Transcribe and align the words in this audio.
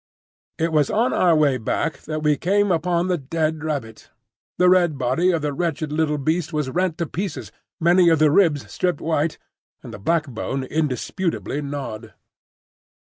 It 0.57 0.71
was 0.71 0.89
on 0.89 1.13
our 1.13 1.35
way 1.35 1.57
back 1.59 1.99
that 2.09 2.23
we 2.23 2.35
came 2.35 2.71
upon 2.71 3.05
the 3.05 3.19
dead 3.19 3.63
rabbit. 3.63 4.09
The 4.57 4.67
red 4.67 4.97
body 4.97 5.29
of 5.29 5.43
the 5.43 5.53
wretched 5.53 5.91
little 5.91 6.17
beast 6.17 6.51
was 6.51 6.71
rent 6.71 6.97
to 6.97 7.05
pieces, 7.05 7.51
many 7.79 8.09
of 8.09 8.17
the 8.17 8.31
ribs 8.31 8.67
stripped 8.71 8.99
white, 8.99 9.37
and 9.83 9.93
the 9.93 9.99
backbone 9.99 10.63
indisputably 10.63 11.61
gnawed. 11.61 12.15